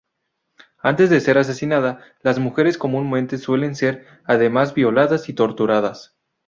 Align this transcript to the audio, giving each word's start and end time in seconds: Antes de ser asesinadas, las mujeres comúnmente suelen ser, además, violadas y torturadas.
Antes 0.79 1.11
de 1.11 1.19
ser 1.21 1.37
asesinadas, 1.37 2.03
las 2.23 2.39
mujeres 2.39 2.79
comúnmente 2.79 3.37
suelen 3.37 3.75
ser, 3.75 4.07
además, 4.25 4.73
violadas 4.73 5.29
y 5.29 5.33
torturadas. 5.33 6.15